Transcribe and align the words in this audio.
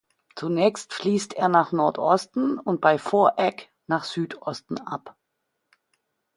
Zunächst 0.35 0.95
fließt 0.95 1.35
er 1.35 1.47
nach 1.47 1.71
Nordosten 1.71 2.57
und 2.57 2.81
bei 2.81 2.97
Fohregg 2.97 3.69
nach 3.85 4.03
Südosten 4.03 4.79
ab. 4.79 5.15